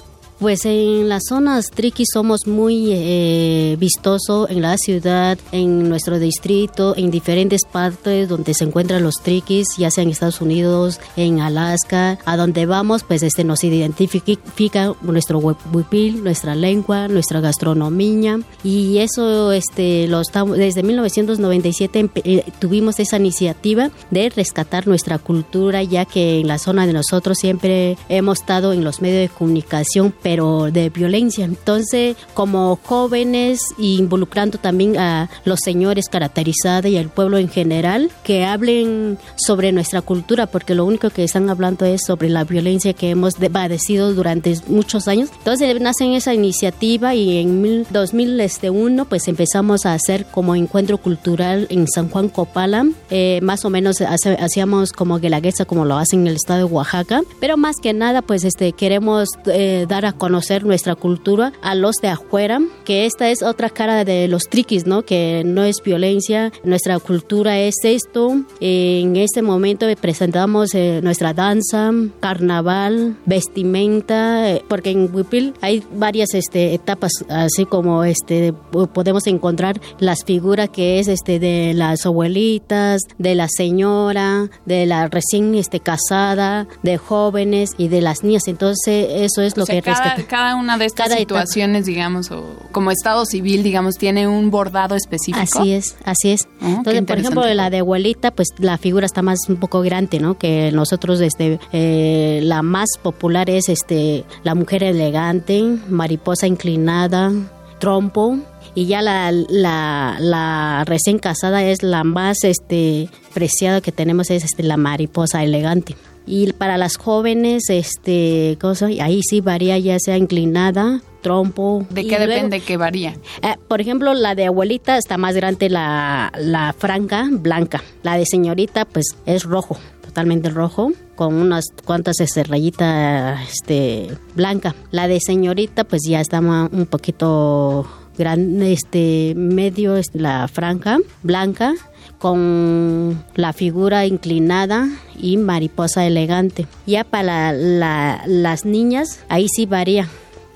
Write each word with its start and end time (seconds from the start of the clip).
Pues 0.40 0.64
en 0.64 1.10
las 1.10 1.24
zonas 1.28 1.66
triqui 1.66 2.04
somos 2.10 2.46
muy 2.46 2.92
eh, 2.92 3.76
vistosos 3.78 4.48
en 4.48 4.62
la 4.62 4.78
ciudad, 4.78 5.38
en 5.52 5.86
nuestro 5.90 6.18
distrito, 6.18 6.94
en 6.96 7.10
diferentes 7.10 7.60
partes 7.70 8.26
donde 8.26 8.54
se 8.54 8.64
encuentran 8.64 9.02
los 9.02 9.16
triquis, 9.22 9.66
ya 9.76 9.90
sea 9.90 10.02
en 10.02 10.08
Estados 10.08 10.40
Unidos, 10.40 10.98
en 11.16 11.40
Alaska, 11.40 12.18
a 12.24 12.38
donde 12.38 12.64
vamos, 12.64 13.04
pues 13.04 13.22
este 13.22 13.44
nos 13.44 13.64
identifica 13.64 14.94
nuestro 15.02 15.40
huipil, 15.40 16.24
nuestra 16.24 16.54
lengua, 16.54 17.06
nuestra 17.08 17.40
gastronomía. 17.40 18.40
Y 18.64 18.96
eso 18.96 19.52
este 19.52 20.08
lo 20.08 20.22
estamos 20.22 20.56
desde 20.56 20.82
1997 20.82 22.10
eh, 22.14 22.44
tuvimos 22.58 22.98
esa 22.98 23.18
iniciativa 23.18 23.90
de 24.10 24.30
rescatar 24.30 24.86
nuestra 24.86 25.18
cultura 25.18 25.82
ya 25.82 26.06
que 26.06 26.40
en 26.40 26.48
la 26.48 26.58
zona 26.58 26.86
de 26.86 26.94
nosotros 26.94 27.36
siempre 27.38 27.98
hemos 28.08 28.40
estado 28.40 28.72
en 28.72 28.84
los 28.84 29.02
medios 29.02 29.28
de 29.28 29.36
comunicación 29.36 30.12
pero 30.30 30.70
de 30.70 30.91
violencia. 30.91 31.44
Entonces, 31.44 32.16
como 32.34 32.78
jóvenes 32.84 33.62
involucrando 33.78 34.58
también 34.58 34.96
a 34.96 35.28
los 35.44 35.58
señores 35.58 36.08
caracterizados 36.08 36.88
y 36.88 36.98
al 36.98 37.08
pueblo 37.08 37.36
en 37.36 37.48
general, 37.48 38.12
que 38.22 38.44
hablen 38.44 39.19
sobre 39.34 39.72
nuestra 39.72 40.02
cultura, 40.02 40.46
porque 40.46 40.76
lo 40.76 40.84
único 40.84 41.10
que 41.10 41.24
están 41.24 41.50
hablando 41.50 41.84
es 41.84 42.02
sobre 42.06 42.28
la 42.28 42.44
violencia 42.44 42.92
que 42.92 43.10
hemos 43.10 43.34
padecido 43.34 44.14
durante 44.14 44.54
muchos 44.69 45.08
años. 45.08 45.30
Entonces, 45.36 45.80
nace 45.80 46.14
esa 46.14 46.32
iniciativa 46.32 47.12
y 47.16 47.38
en 47.38 47.84
2001 47.90 49.04
pues 49.06 49.26
empezamos 49.26 49.84
a 49.84 49.94
hacer 49.94 50.26
como 50.26 50.54
encuentro 50.54 50.98
cultural 50.98 51.66
en 51.70 51.88
San 51.88 52.08
Juan 52.08 52.28
Copala, 52.28 52.86
eh, 53.10 53.40
más 53.42 53.64
o 53.64 53.70
menos 53.70 53.96
hacíamos 54.00 54.92
como 54.92 55.19
guelaguetza 55.19 55.64
como 55.64 55.84
lo 55.84 55.96
hacen 55.96 56.20
en 56.20 56.26
el 56.28 56.34
estado 56.36 56.69
de 56.69 56.72
Oaxaca, 56.72 57.22
pero 57.40 57.56
más 57.56 57.74
que 57.82 57.92
nada 57.92 58.22
pues 58.22 58.44
este 58.44 58.72
queremos 58.74 59.30
eh, 59.46 59.86
dar 59.88 60.06
a 60.06 60.19
conocer 60.20 60.66
nuestra 60.66 60.94
cultura 60.94 61.53
a 61.62 61.75
los 61.75 61.97
de 62.03 62.08
afuera, 62.08 62.60
que 62.84 63.06
esta 63.06 63.31
es 63.31 63.42
otra 63.42 63.70
cara 63.70 64.04
de 64.04 64.28
los 64.28 64.44
triquis, 64.44 64.86
¿no? 64.86 65.03
Que 65.03 65.42
no 65.47 65.64
es 65.64 65.76
violencia, 65.82 66.52
nuestra 66.62 66.99
cultura 66.99 67.58
es 67.58 67.75
esto. 67.82 68.43
En 68.61 69.17
este 69.17 69.40
momento 69.40 69.87
presentamos 70.00 70.75
eh, 70.75 71.00
nuestra 71.02 71.32
danza, 71.32 71.90
carnaval, 72.20 73.17
vestimenta, 73.25 74.50
eh, 74.50 74.62
porque 74.69 74.90
en 74.90 75.12
Huipil 75.12 75.55
hay 75.62 75.82
varias 75.94 76.34
este, 76.34 76.75
etapas, 76.75 77.12
así 77.31 77.64
como 77.64 78.05
este 78.05 78.52
podemos 78.93 79.26
encontrar 79.26 79.81
las 80.00 80.25
figuras 80.25 80.69
que 80.69 80.99
es 80.99 81.08
este 81.08 81.38
de 81.38 81.72
las 81.75 82.05
abuelitas, 82.05 83.00
de 83.17 83.34
la 83.34 83.49
señora, 83.49 84.50
de 84.67 84.84
la 84.84 85.08
recién 85.08 85.55
este 85.55 85.81
casada, 85.81 86.69
de 86.82 86.99
jóvenes 86.99 87.70
y 87.78 87.88
de 87.88 88.02
las 88.02 88.22
niñas. 88.22 88.49
Entonces 88.49 89.06
eso 89.11 89.40
es 89.40 89.56
lo 89.56 89.64
que 89.64 89.81
cada, 89.81 90.09
una 90.56 90.78
de 90.78 90.84
estas 90.84 91.12
situaciones, 91.12 91.86
digamos, 91.86 92.30
o 92.30 92.56
como 92.72 92.90
estado 92.90 93.24
civil, 93.26 93.62
digamos, 93.62 93.96
tiene 93.96 94.28
un 94.28 94.50
bordado 94.50 94.94
específico. 94.94 95.40
Así 95.40 95.72
es, 95.72 95.96
así 96.04 96.30
es. 96.30 96.48
Oh, 96.62 96.66
Entonces, 96.66 97.02
por 97.02 97.18
ejemplo, 97.18 97.54
la 97.54 97.70
de 97.70 97.78
abuelita, 97.78 98.30
pues 98.30 98.48
la 98.58 98.78
figura 98.78 99.06
está 99.06 99.22
más 99.22 99.38
un 99.48 99.56
poco 99.56 99.80
grande, 99.82 100.20
¿no? 100.20 100.38
Que 100.38 100.70
nosotros, 100.72 101.20
este, 101.20 101.58
eh, 101.72 102.40
la 102.42 102.62
más 102.62 102.88
popular 103.02 103.50
es 103.50 103.68
este, 103.68 104.24
la 104.42 104.54
mujer 104.54 104.82
elegante, 104.84 105.62
mariposa 105.88 106.46
inclinada, 106.46 107.32
trompo 107.78 108.38
y 108.74 108.86
ya 108.86 109.02
la, 109.02 109.32
la, 109.32 110.16
la 110.20 110.84
recién 110.86 111.18
casada 111.18 111.64
es 111.64 111.82
la 111.82 112.04
más 112.04 112.44
este 112.44 113.08
preciada 113.34 113.80
que 113.80 113.90
tenemos 113.90 114.30
es 114.30 114.44
este 114.44 114.62
la 114.62 114.76
mariposa 114.76 115.42
elegante 115.42 115.96
y 116.31 116.53
para 116.53 116.79
las 116.79 116.97
jóvenes 116.97 117.65
este 117.69 118.56
cosa 118.61 118.87
ahí 118.87 119.21
sí 119.23 119.41
varía 119.41 119.77
ya 119.79 119.99
sea 119.99 120.17
inclinada 120.17 121.03
trompo. 121.23 121.85
¿De 121.91 122.06
qué 122.06 122.19
depende 122.19 122.61
que 122.61 122.77
varía? 122.79 123.15
Eh, 123.43 123.56
por 123.69 123.82
ejemplo, 123.82 124.15
la 124.15 124.35
de 124.35 124.47
abuelita 124.47 124.97
está 124.97 125.19
más 125.19 125.35
grande 125.35 125.69
la, 125.69 126.32
la 126.38 126.73
franca 126.73 127.29
blanca. 127.31 127.82
La 128.03 128.17
de 128.17 128.25
señorita, 128.25 128.87
pues 128.87 129.17
es 129.27 129.44
rojo, 129.44 129.77
totalmente 130.03 130.49
rojo, 130.49 130.93
con 131.17 131.35
unas 131.35 131.67
cuantas 131.85 132.21
este, 132.21 132.44
rayitas 132.44 133.38
este, 133.50 134.17
blanca. 134.35 134.75
La 134.93 135.09
de 135.09 135.21
señorita, 135.21 135.85
pues 135.85 136.00
ya 136.09 136.23
está 136.23 136.41
un 136.41 136.87
poquito 136.87 137.87
grande, 138.20 138.72
este, 138.72 139.32
medio, 139.34 139.96
este, 139.96 140.20
la 140.20 140.46
franja 140.46 140.99
blanca 141.22 141.75
con 142.19 143.25
la 143.34 143.52
figura 143.55 144.05
inclinada 144.05 144.88
y 145.19 145.38
mariposa 145.38 146.06
elegante. 146.06 146.67
Ya 146.87 147.02
para 147.02 147.52
las 147.52 148.64
niñas, 148.67 149.20
ahí 149.28 149.46
sí 149.49 149.64
varía 149.64 150.06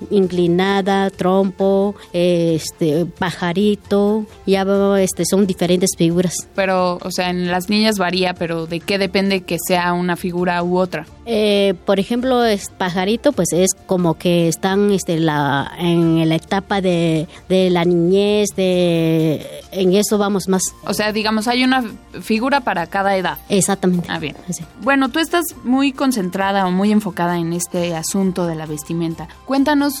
inclinada, 0.09 1.09
trompo, 1.09 1.95
este, 2.13 3.05
pajarito, 3.05 4.25
ya 4.45 4.65
este, 4.99 5.25
son 5.25 5.47
diferentes 5.47 5.91
figuras. 5.97 6.35
Pero, 6.55 6.97
o 7.01 7.11
sea, 7.11 7.29
en 7.29 7.49
las 7.51 7.69
niñas 7.69 7.97
varía, 7.97 8.33
pero 8.33 8.67
¿de 8.67 8.79
qué 8.79 8.97
depende 8.97 9.41
que 9.41 9.57
sea 9.67 9.93
una 9.93 10.15
figura 10.15 10.61
u 10.63 10.77
otra? 10.77 11.05
Eh, 11.25 11.73
por 11.85 11.99
ejemplo, 11.99 12.43
es 12.43 12.69
pajarito, 12.69 13.31
pues 13.31 13.49
es 13.51 13.71
como 13.87 14.15
que 14.15 14.47
están 14.47 14.91
este, 14.91 15.19
la, 15.19 15.71
en 15.77 16.27
la 16.27 16.35
etapa 16.35 16.81
de, 16.81 17.27
de 17.49 17.69
la 17.69 17.83
niñez, 17.83 18.49
de 18.55 19.45
en 19.71 19.93
eso 19.93 20.17
vamos 20.17 20.47
más. 20.47 20.61
O 20.85 20.93
sea, 20.93 21.11
digamos, 21.11 21.47
hay 21.47 21.63
una 21.63 21.83
figura 22.21 22.61
para 22.61 22.87
cada 22.87 23.15
edad. 23.17 23.37
Exactamente. 23.49 24.07
Ah, 24.09 24.19
bien. 24.19 24.35
Bueno, 24.81 25.09
tú 25.09 25.19
estás 25.19 25.43
muy 25.63 25.91
concentrada 25.91 26.67
o 26.67 26.71
muy 26.71 26.91
enfocada 26.91 27.37
en 27.37 27.53
este 27.53 27.95
asunto 27.95 28.45
de 28.45 28.55
la 28.55 28.65
vestimenta. 28.65 29.27
Cuéntanos 29.45 29.94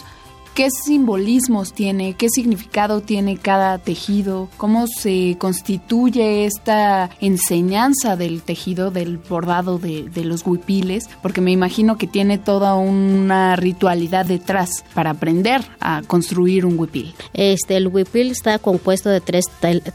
¿Qué 0.55 0.69
simbolismos 0.71 1.73
tiene? 1.73 2.13
¿Qué 2.13 2.29
significado 2.29 3.01
tiene 3.01 3.35
cada 3.35 3.77
tejido? 3.77 4.47
¿Cómo 4.55 4.87
se 4.87 5.35
constituye 5.37 6.45
esta 6.45 7.09
enseñanza 7.19 8.15
del 8.15 8.41
tejido, 8.41 8.89
del 8.89 9.17
bordado 9.17 9.79
de, 9.79 10.09
los 10.23 10.47
huipiles? 10.47 11.09
Porque 11.21 11.41
me 11.41 11.51
imagino 11.51 11.97
que 11.97 12.07
tiene 12.07 12.37
toda 12.37 12.75
una 12.75 13.57
ritualidad 13.57 14.25
detrás 14.25 14.85
para 14.93 15.09
aprender 15.09 15.59
a 15.81 16.03
construir 16.07 16.65
un 16.65 16.79
huipil. 16.79 17.13
Este, 17.33 17.75
el 17.75 17.89
huipil 17.89 18.31
está 18.31 18.57
compuesto 18.57 19.09
de 19.09 19.19
tres 19.19 19.47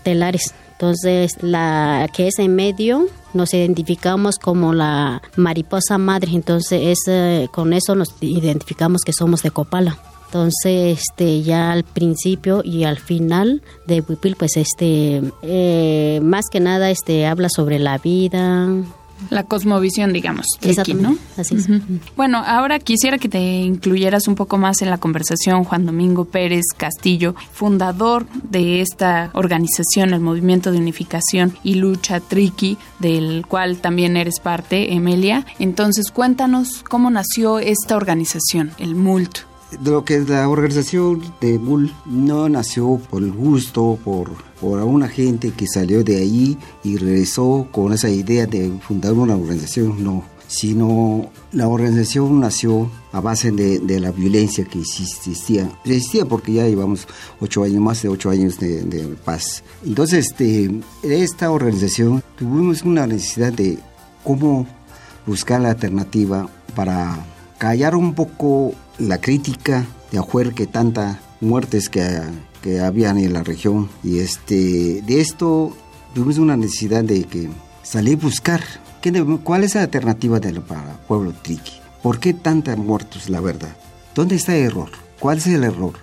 telares. 0.03 0.53
Entonces, 0.81 1.37
la 1.43 2.09
que 2.17 2.29
es 2.29 2.39
en 2.39 2.57
medio 2.57 3.07
nos 3.35 3.53
identificamos 3.53 4.39
como 4.39 4.73
la 4.73 5.21
mariposa 5.37 5.99
madre, 5.99 6.31
entonces 6.33 6.99
es, 7.07 7.51
con 7.51 7.75
eso 7.75 7.95
nos 7.95 8.15
identificamos 8.23 9.03
que 9.03 9.13
somos 9.13 9.43
de 9.43 9.51
Copala. 9.51 9.99
Entonces, 10.25 10.99
este, 11.01 11.43
ya 11.43 11.73
al 11.73 11.85
principio 11.85 12.63
y 12.65 12.85
al 12.85 12.99
final 12.99 13.61
de 13.87 14.01
Huipil, 14.01 14.37
pues, 14.37 14.57
este, 14.57 15.21
eh, 15.43 16.19
más 16.23 16.47
que 16.51 16.61
nada, 16.61 16.89
este, 16.91 17.27
habla 17.27 17.49
sobre 17.55 17.79
la 17.79 17.99
vida, 17.99 18.67
la 19.29 19.45
cosmovisión, 19.45 20.13
digamos, 20.13 20.47
Exacto, 20.63 20.95
¿no? 20.95 21.17
Así 21.37 21.57
es. 21.57 21.69
Bueno, 22.17 22.43
ahora 22.45 22.79
quisiera 22.79 23.19
que 23.19 23.29
te 23.29 23.41
incluyeras 23.41 24.29
un 24.29 24.35
poco 24.35 24.59
más 24.59 24.83
en 24.83 24.91
la 24.91 24.99
conversación 24.99 25.65
Juan 25.65 25.87
Domingo 25.87 26.25
Pérez 26.25 26.65
Castillo, 26.77 27.35
fundador 27.53 28.27
de 28.43 28.81
esta 28.81 29.31
organización, 29.35 30.15
el 30.15 30.21
Movimiento 30.21 30.73
de 30.73 30.79
Unificación 30.79 31.57
y 31.63 31.75
Lucha 31.75 32.21
Triqui, 32.21 32.79
del 32.99 33.45
cual 33.47 33.79
también 33.79 34.17
eres 34.17 34.41
parte, 34.41 34.93
Emelia. 34.95 35.45
Entonces, 35.59 36.11
cuéntanos 36.11 36.83
cómo 36.89 37.11
nació 37.11 37.59
esta 37.59 37.97
organización, 37.97 38.73
el 38.79 38.95
MULT 38.95 39.50
lo 39.85 40.05
que 40.05 40.17
es 40.17 40.29
la 40.29 40.49
organización 40.49 41.23
de 41.41 41.59
Bull 41.59 41.93
no 42.07 42.49
nació 42.49 43.01
por 43.11 43.23
el 43.23 43.33
gusto, 43.33 43.99
por, 44.05 44.31
por 44.61 44.83
una 44.83 45.09
gente 45.09 45.53
que 45.53 45.67
salió 45.67 46.03
de 46.05 46.17
ahí 46.17 46.59
y 46.85 46.97
regresó 46.97 47.69
con 47.71 47.93
esa 47.93 48.09
idea 48.09 48.47
de 48.47 48.71
fundar 48.87 49.13
una 49.13 49.37
organización, 49.37 50.03
no, 50.03 50.25
sino 50.51 51.31
la 51.53 51.69
organización 51.69 52.41
nació 52.41 52.91
a 53.13 53.21
base 53.21 53.53
de, 53.53 54.01
la 54.01 54.11
violencia 54.11 54.65
que 54.65 54.81
existía. 54.81 55.71
Existía 55.85 56.25
porque 56.25 56.55
ya 56.55 56.67
llevamos 56.67 57.07
ocho 57.41 57.63
años, 57.63 57.81
más 57.81 58.03
de 58.03 58.09
ocho 58.09 58.31
años 58.31 58.59
de, 58.59 59.17
paz. 59.25 59.63
Entonces, 59.85 60.27
este, 60.27 60.81
esta 61.03 61.51
organización 61.53 62.23
tuvimos 62.37 62.83
una 62.83 63.07
necesidad 63.07 63.53
de 63.53 63.79
cómo 64.25 64.67
buscar 65.25 65.61
la 65.61 65.71
alternativa 65.71 66.49
para 66.75 67.25
callar 67.59 67.95
un 67.95 68.15
poco 68.15 68.75
la 69.01 69.21
crítica 69.21 69.87
de 70.13 70.19
afuera 70.19 70.53
que 70.53 70.67
tanta 70.67 71.21
muertes 71.41 71.89
que, 71.89 72.21
que 72.63 72.81
habían 72.81 73.19
en 73.19 73.33
la 73.33 73.43
región. 73.43 73.89
Y 74.05 74.19
este 74.19 75.03
de 75.03 75.21
esto 75.21 75.77
tuvimos 76.15 76.39
una 76.39 76.57
necesidad 76.57 77.03
de 77.03 77.25
que 77.25 77.49
salir 77.83 78.19
a 78.19 78.23
buscar. 78.23 78.63
Cuál 79.43 79.65
es 79.65 79.77
la 79.77 79.83
alternativa 79.83 80.41
del 80.41 80.61
para 80.61 81.01
pueblo 81.07 81.33
triqui 81.33 81.81
por 82.03 82.19
qué 82.19 82.35
tantos 82.35 82.77
muertos 82.77 83.31
la 83.31 83.41
verdad 83.41 83.77
dónde 84.15 84.37
está 84.37 84.55
el 84.57 84.67
error 84.67 84.91
cuál 85.19 85.39
es 85.39 85.47
el 85.47 85.65
error 85.65 85.95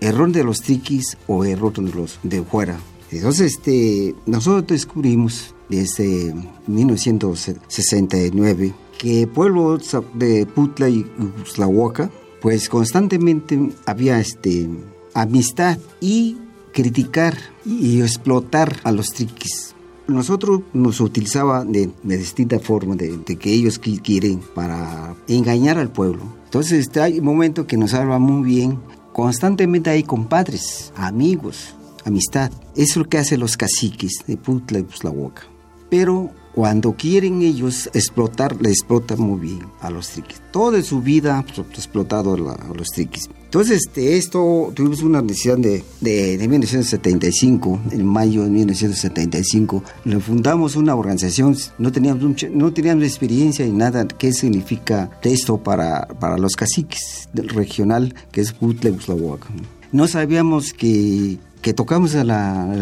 error 0.00 0.30
de 0.30 0.44
los 0.44 0.60
triquis 0.60 1.18
o 1.26 1.44
error 1.44 1.72
de 1.72 1.92
los 1.92 2.20
de 2.22 2.42
fuera 2.42 2.78
entonces 3.10 3.54
este 3.54 4.14
nosotros 4.26 4.68
descubrimos 4.68 5.52
desde 5.68 6.32
1969 6.66 8.72
que 8.98 9.26
pueblo 9.26 9.78
de 10.14 10.46
Putla 10.46 10.88
y 10.88 11.04
Uslahuaca 11.42 12.10
pues 12.44 12.68
constantemente 12.68 13.70
había 13.86 14.20
este, 14.20 14.68
amistad 15.14 15.78
y 15.98 16.36
criticar 16.74 17.38
y 17.64 18.02
explotar 18.02 18.80
a 18.84 18.92
los 18.92 19.14
triquis. 19.14 19.74
Nosotros 20.08 20.60
nos 20.74 21.00
utilizaba 21.00 21.64
de, 21.64 21.88
distinta 22.02 22.58
forma 22.58 22.96
de, 22.96 23.24
que 23.38 23.50
ellos 23.50 23.78
quieren 23.78 24.42
para 24.54 25.16
engañar 25.26 25.78
al 25.78 25.90
pueblo. 25.90 26.20
Entonces 26.44 26.80
este, 26.80 27.00
hay 27.00 27.18
un 27.18 27.24
momento 27.24 27.66
que 27.66 27.78
nos 27.78 27.94
habla 27.94 28.18
muy 28.18 28.44
bien. 28.46 28.78
Constantemente 29.14 29.88
hay 29.88 30.02
compadres, 30.02 30.92
amigos, 30.96 31.74
amistad. 32.04 32.52
Eso 32.76 32.82
es 32.92 32.96
lo 32.98 33.08
que 33.08 33.16
hacen 33.16 33.40
los 33.40 33.56
caciques 33.56 34.22
de 34.26 34.36
Putla 34.36 34.80
y 34.80 34.82
Puslahuaca. 34.82 35.44
Pero 35.88 36.30
cuando 36.54 36.92
quieren 36.92 37.42
ellos 37.42 37.90
explotar, 37.94 38.60
le 38.62 38.70
explotan 38.70 39.20
muy 39.20 39.40
bien 39.40 39.66
a 39.80 39.90
los 39.90 40.10
triquis. 40.10 40.40
Toda 40.52 40.80
su 40.82 41.00
vida 41.00 41.44
pues, 41.44 41.58
explotado 41.58 42.34
a 42.34 42.74
los 42.74 42.88
triquis. 42.90 43.28
Entonces, 43.44 43.82
este, 43.86 44.16
esto 44.16 44.72
tuvimos 44.74 45.02
una 45.02 45.20
decisión 45.20 45.62
de, 45.62 45.82
de, 46.00 46.46
1975, 46.48 47.80
en 47.90 48.06
mayo 48.06 48.44
de 48.44 48.50
1975, 48.50 49.82
le 50.04 50.20
fundamos 50.20 50.76
una 50.76 50.94
organización, 50.94 51.56
no 51.78 51.90
teníamos, 51.90 52.44
no 52.52 52.72
teníamos 52.72 53.04
experiencia 53.04 53.64
en 53.64 53.78
nada, 53.78 54.06
qué 54.06 54.32
significa 54.32 55.10
esto 55.22 55.58
para, 55.58 56.06
para 56.20 56.38
los 56.38 56.54
caciques 56.54 57.28
del 57.32 57.48
regional, 57.48 58.14
que 58.30 58.40
es 58.40 58.52
Putle-Uslahuac. 58.56 59.44
No 59.92 60.08
sabíamos 60.08 60.72
que, 60.72 61.38
que 61.62 61.74
tocamos 61.74 62.14
el 62.14 62.28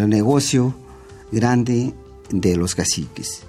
negocio 0.09 0.75
grande 1.31 1.95
de 2.31 2.57
los 2.57 2.75
caciques 2.75 3.45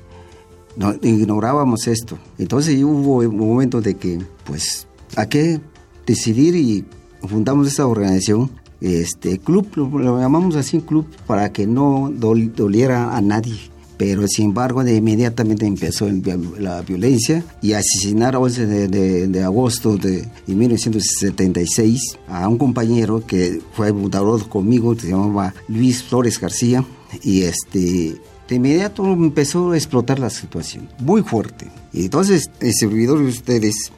no, 0.75 0.93
ignorábamos 1.01 1.87
esto. 1.87 2.17
Entonces 2.37 2.81
hubo 2.83 3.17
un 3.17 3.37
momento 3.37 3.81
de 3.81 3.95
que, 3.95 4.19
pues, 4.45 4.87
¿a 5.15 5.27
qué 5.27 5.59
decidir 6.05 6.55
y 6.55 6.85
fundamos 7.27 7.67
esta 7.67 7.87
organización? 7.87 8.51
Este 8.81 9.39
club, 9.39 9.67
lo, 9.75 10.19
llamamos 10.19 10.55
así 10.55 10.81
club 10.81 11.07
para 11.25 11.53
que 11.53 11.67
no 11.67 12.11
doliera 12.13 13.15
a 13.15 13.21
nadie. 13.21 13.73
Pero 13.95 14.27
sin 14.27 14.45
embargo, 14.45 14.83
de 14.83 14.95
inmediatamente 14.95 15.65
empezó 15.65 16.09
la 16.59 16.81
violencia 16.81 17.45
y 17.61 17.73
asesinar 17.73 18.35
11 18.35 18.65
de, 18.65 19.27
de, 19.27 19.43
agosto 19.43 19.97
de, 19.97 20.27
1976 20.47 22.17
a 22.27 22.47
un 22.49 22.57
compañero 22.57 23.25
que 23.25 23.61
fue 23.73 23.93
fundador 23.93 24.49
conmigo, 24.49 24.95
que 24.95 25.01
se 25.01 25.09
llamaba 25.09 25.53
Luis 25.69 26.03
Flores 26.03 26.39
García, 26.39 26.83
y 27.21 27.43
este 27.43 28.17
de 28.53 28.57
inmediato 28.57 29.05
empezó 29.05 29.72
a 29.72 29.77
explotar 29.77 30.19
la 30.19 30.29
situación, 30.29 30.88
muy 31.00 31.24
fuerte. 31.24 31.67
Y 31.91 32.05
entonces, 32.05 32.50
el 32.60 32.74
servidor 32.74 33.19
de 33.19 33.25
ustedes, 33.25 33.91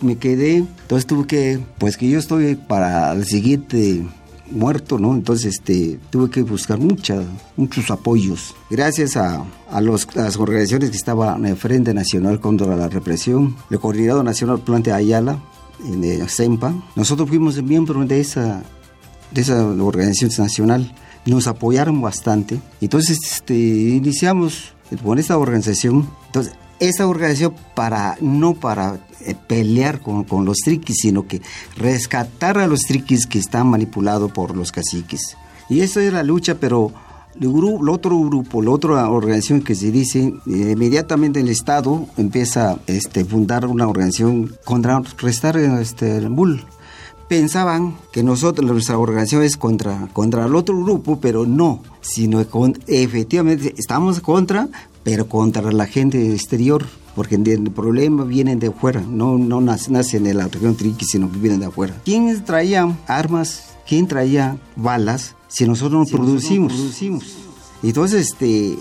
me 0.00 0.16
quedé, 0.16 0.56
entonces 0.56 1.06
tuve 1.06 1.26
que, 1.26 1.60
pues 1.78 1.96
que 1.96 2.08
yo 2.08 2.18
estoy 2.18 2.54
para 2.54 3.12
el 3.12 3.24
siguiente 3.24 4.06
muerto, 4.50 4.98
¿no? 4.98 5.12
Entonces 5.14 5.54
este, 5.54 5.98
tuve 6.10 6.30
que 6.30 6.42
buscar 6.42 6.78
mucha, 6.78 7.22
muchos 7.56 7.90
apoyos. 7.90 8.54
Gracias 8.70 9.16
a, 9.16 9.44
a, 9.70 9.80
los, 9.80 10.14
las 10.14 10.36
organizaciones 10.36 10.90
que 10.90 10.96
estaban 10.96 11.44
en 11.44 11.50
el 11.50 11.56
Frente 11.56 11.92
Nacional 11.92 12.40
contra 12.40 12.76
la 12.76 12.88
Represión, 12.88 13.56
el 13.70 13.80
Coordinador 13.80 14.24
Nacional 14.24 14.60
Plante 14.60 14.92
Ayala, 14.92 15.40
en 15.84 16.02
el 16.04 16.28
CEMPA, 16.28 16.74
nosotros 16.94 17.28
fuimos 17.28 17.62
miembros 17.62 18.08
de 18.08 18.20
esa 18.20 18.62
de 19.30 19.40
esa 19.42 19.64
organización 19.66 20.30
nacional 20.38 20.92
nos 21.26 21.46
apoyaron 21.46 22.00
bastante. 22.00 22.60
Entonces 22.80 23.18
este, 23.22 23.54
iniciamos 23.54 24.72
con 25.02 25.18
esta 25.18 25.36
organización. 25.36 26.08
Entonces, 26.26 26.54
esa 26.78 27.06
organización 27.06 27.54
para 27.74 28.16
no 28.20 28.54
para 28.54 28.98
eh, 29.20 29.34
pelear 29.46 30.00
con, 30.00 30.24
con, 30.24 30.44
los 30.44 30.58
triquis, 30.58 30.96
sino 31.00 31.26
que 31.26 31.40
rescatar 31.76 32.58
a 32.58 32.66
los 32.66 32.80
triquis 32.82 33.26
que 33.26 33.38
están 33.38 33.66
manipulados 33.68 34.30
por 34.30 34.56
los 34.56 34.72
caciques. 34.72 35.36
Y 35.68 35.80
eso 35.80 36.00
es 36.00 36.12
la 36.12 36.22
lucha, 36.22 36.56
pero 36.60 36.92
el, 37.40 37.52
grupo, 37.52 37.82
el 37.82 37.88
otro 37.88 38.20
grupo, 38.20 38.62
la 38.62 38.70
otra 38.70 39.10
organización 39.10 39.62
que 39.62 39.74
se 39.74 39.90
dice, 39.90 40.32
eh, 40.46 40.72
inmediatamente 40.72 41.40
el 41.40 41.48
Estado 41.48 42.06
empieza 42.16 42.72
a 42.72 42.78
este, 42.86 43.24
fundar 43.24 43.66
una 43.66 43.88
organización 43.88 44.54
contra 44.64 45.02
restar 45.18 45.56
este, 45.56 46.16
el 46.16 46.30
MUL. 46.30 46.64
Pensaban 47.28 47.96
que 48.12 48.22
nosotros, 48.22 48.70
nuestra 48.70 48.98
organización 48.98 49.42
es 49.42 49.56
contra, 49.56 50.08
contra 50.12 50.46
el 50.46 50.54
otro 50.54 50.80
grupo, 50.80 51.18
pero 51.20 51.44
no, 51.44 51.82
sino 52.00 52.46
con, 52.48 52.78
efectivamente 52.86 53.74
estamos 53.76 54.20
contra, 54.20 54.68
pero 55.02 55.28
contra 55.28 55.72
la 55.72 55.86
gente 55.86 56.32
exterior, 56.32 56.86
porque 57.16 57.34
el 57.34 57.70
problema 57.72 58.22
viene 58.22 58.54
de 58.54 58.68
afuera, 58.68 59.00
no, 59.00 59.38
no 59.38 59.60
nace, 59.60 60.16
en 60.18 60.36
la 60.36 60.46
región 60.46 60.76
Triqui, 60.76 61.04
sino 61.04 61.30
que 61.30 61.38
vienen 61.38 61.58
de 61.58 61.66
afuera. 61.66 62.00
¿Quién 62.04 62.44
traía 62.44 62.96
armas? 63.08 63.70
¿Quién 63.88 64.06
traía 64.06 64.58
balas? 64.76 65.34
Si 65.48 65.66
nosotros 65.66 66.08
no, 66.08 66.16
producimos. 66.16 66.72
producimos. 66.72 67.24
Entonces, 67.82 68.28
este, 68.28 68.78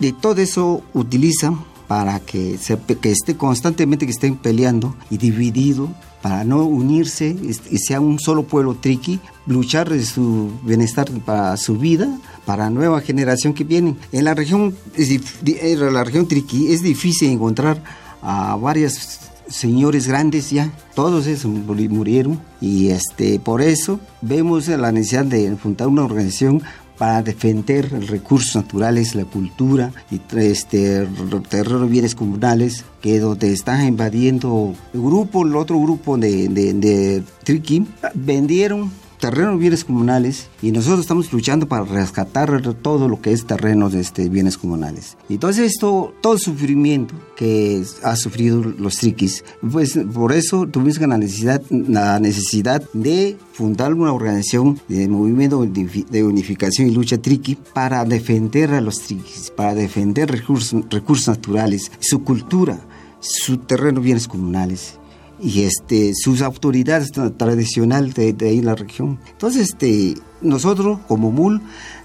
de 0.00 0.12
todo 0.12 0.40
eso 0.42 0.82
utilizan 0.92 1.58
para 1.88 2.20
que, 2.20 2.58
se, 2.58 2.76
que 2.78 3.10
esté 3.10 3.36
constantemente 3.36 4.06
que 4.06 4.12
estén 4.12 4.36
peleando 4.36 4.94
y 5.10 5.18
dividido 5.18 5.88
para 6.26 6.42
no 6.42 6.64
unirse 6.64 7.36
y 7.70 7.78
sea 7.78 8.00
un 8.00 8.18
solo 8.18 8.42
pueblo 8.42 8.74
triqui, 8.74 9.20
luchar 9.46 9.88
de 9.88 10.04
su 10.04 10.50
bienestar 10.64 11.08
para 11.24 11.56
su 11.56 11.78
vida, 11.78 12.18
para 12.44 12.64
la 12.64 12.70
nueva 12.70 13.00
generación 13.00 13.54
que 13.54 13.62
viene. 13.62 13.94
En 14.10 14.24
la 14.24 14.34
región, 14.34 14.74
en 14.96 15.94
la 15.94 16.02
región 16.02 16.26
triqui 16.26 16.72
es 16.72 16.82
difícil 16.82 17.30
encontrar 17.30 17.80
a 18.22 18.56
varios 18.56 19.20
señores 19.46 20.08
grandes 20.08 20.50
ya, 20.50 20.72
todos 20.96 21.28
esos 21.28 21.48
murieron 21.48 22.40
y 22.60 22.88
este, 22.88 23.38
por 23.38 23.62
eso 23.62 24.00
vemos 24.20 24.66
la 24.66 24.90
necesidad 24.90 25.26
de 25.26 25.54
fundar 25.54 25.86
una 25.86 26.04
organización 26.04 26.60
para 26.98 27.22
defender 27.22 27.90
recursos 28.08 28.56
naturales, 28.56 29.14
la 29.14 29.24
cultura 29.24 29.92
y 30.10 30.20
este 30.36 31.06
terreno 31.48 31.86
bienes 31.86 32.14
comunales 32.14 32.84
que 33.00 33.18
donde 33.18 33.52
están 33.52 33.86
invadiendo 33.86 34.74
el 34.92 35.00
grupo, 35.00 35.44
el 35.44 35.56
otro 35.56 35.78
grupo 35.80 36.16
de, 36.16 36.48
de, 36.48 36.74
de 36.74 37.22
Triqui, 37.44 37.86
vendieron 38.14 38.90
terrenos 39.18 39.58
bienes 39.58 39.84
comunales 39.84 40.48
y 40.62 40.72
nosotros 40.72 41.00
estamos 41.00 41.32
luchando 41.32 41.66
para 41.66 41.84
rescatar 41.84 42.62
todo 42.74 43.08
lo 43.08 43.20
que 43.20 43.32
es 43.32 43.46
terrenos 43.46 43.92
de 43.92 44.00
este, 44.00 44.28
bienes 44.28 44.58
comunales. 44.58 45.16
Entonces 45.28 45.72
esto, 45.72 46.14
todo 46.20 46.34
el 46.34 46.38
sufrimiento 46.40 47.14
que 47.36 47.82
ha 48.02 48.16
sufrido 48.16 48.62
los 48.62 48.96
triquis, 48.96 49.44
pues 49.70 49.98
por 50.12 50.32
eso 50.32 50.66
tuvimos 50.66 51.00
la 51.00 51.18
necesidad, 51.18 51.62
la 51.70 52.20
necesidad 52.20 52.82
de 52.92 53.36
fundar 53.52 53.94
una 53.94 54.12
organización 54.12 54.80
de 54.88 55.08
movimiento 55.08 55.64
de 55.64 56.24
unificación 56.24 56.88
y 56.88 56.90
lucha 56.92 57.18
triqui 57.18 57.56
para 57.74 58.04
defender 58.04 58.72
a 58.72 58.80
los 58.80 59.00
triquis, 59.00 59.50
para 59.50 59.74
defender 59.74 60.30
recursos, 60.30 60.84
recursos 60.90 61.28
naturales, 61.28 61.90
su 62.00 62.22
cultura, 62.22 62.80
su 63.20 63.58
terreno 63.58 64.00
bienes 64.00 64.28
comunales 64.28 64.98
y 65.40 65.62
este, 65.62 66.12
sus 66.14 66.42
autoridades 66.42 67.10
tradicionales 67.36 68.14
de, 68.14 68.34
ahí 68.40 68.58
en 68.58 68.66
la 68.66 68.74
región. 68.74 69.18
Entonces, 69.30 69.70
este, 69.70 70.14
nosotros 70.40 70.98
como 71.06 71.30
MUL 71.30 71.60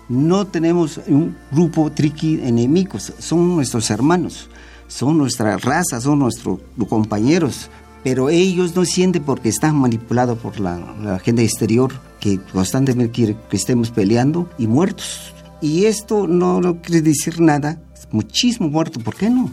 no 0.09 0.45
tenemos 0.47 0.99
un 1.07 1.35
grupo 1.51 1.91
triqui 1.91 2.41
enemigos, 2.43 3.13
son 3.19 3.55
nuestros 3.55 3.89
hermanos, 3.89 4.49
son 4.87 5.17
nuestra 5.17 5.57
raza, 5.57 6.01
son 6.01 6.19
nuestros 6.19 6.59
compañeros, 6.89 7.69
pero 8.03 8.29
ellos 8.29 8.75
no 8.75 8.83
sienten 8.83 9.23
porque 9.23 9.49
están 9.49 9.75
manipulados 9.77 10.37
por 10.39 10.59
la, 10.59 10.77
la 11.01 11.17
exterior 11.17 11.93
que 12.19 12.39
constantemente 12.39 13.11
quiere 13.11 13.37
que 13.49 13.57
estemos 13.57 13.91
peleando 13.91 14.49
y 14.57 14.67
muertos. 14.67 15.33
Y 15.61 15.85
esto 15.85 16.27
no, 16.27 16.59
no 16.59 16.81
quiere 16.81 17.01
decir 17.01 17.39
nada, 17.39 17.79
muchísimo 18.11 18.67
muerto, 18.67 18.99
¿por 18.99 19.15
qué 19.15 19.29
no? 19.29 19.49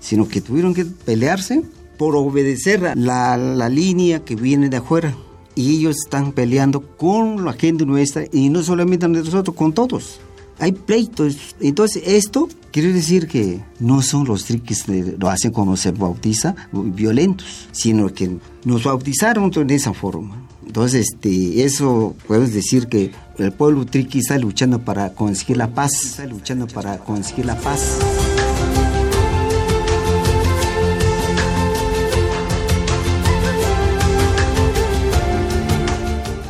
Sino 0.00 0.28
que 0.28 0.40
tuvieron 0.40 0.72
que 0.72 0.84
pelearse 0.84 1.64
por 1.98 2.16
obedecer 2.16 2.96
la, 2.96 3.36
la 3.36 3.68
línea 3.68 4.24
que 4.24 4.36
viene 4.36 4.68
de 4.68 4.78
afuera. 4.78 5.14
Y 5.54 5.76
ellos 5.76 5.96
están 6.04 6.32
peleando 6.32 6.80
con 6.96 7.44
la 7.44 7.52
gente 7.52 7.84
nuestra 7.84 8.24
y 8.32 8.48
no 8.48 8.62
solamente 8.62 9.08
nosotros, 9.08 9.56
con 9.56 9.72
todos. 9.72 10.20
Hay 10.60 10.72
pleitos. 10.72 11.36
Entonces, 11.60 12.02
esto 12.06 12.48
quiere 12.70 12.92
decir 12.92 13.26
que 13.26 13.60
no 13.80 14.02
son 14.02 14.24
los 14.24 14.44
triques 14.44 14.84
que 14.84 15.16
lo 15.18 15.28
hacen 15.28 15.50
como 15.50 15.76
se 15.76 15.90
bautiza, 15.90 16.54
violentos, 16.72 17.68
sino 17.72 18.12
que 18.12 18.38
nos 18.64 18.84
bautizaron 18.84 19.50
de 19.50 19.74
esa 19.74 19.92
forma. 19.92 20.48
Entonces, 20.68 21.08
este, 21.12 21.64
eso 21.64 22.14
podemos 22.26 22.52
decir 22.52 22.88
que 22.88 23.10
el 23.38 23.52
pueblo 23.52 23.86
triqui 23.86 24.18
está 24.18 24.36
luchando 24.38 24.84
para 24.84 25.14
conseguir 25.14 25.56
la 25.56 25.72
paz, 25.72 25.90
está 26.04 26.26
luchando 26.26 26.66
para 26.66 26.98
conseguir 26.98 27.46
la 27.46 27.58
paz. 27.58 27.98